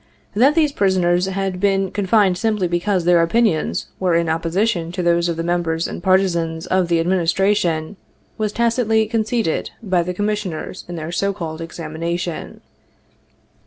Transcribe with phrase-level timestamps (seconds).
[0.33, 5.29] That these prisoners had been confined simply because their opinions were in opposition to those
[5.29, 7.97] of the members and partisans of the Administration,
[8.35, 12.61] was tacitly conceded by the Commissioners in their so called examina tion.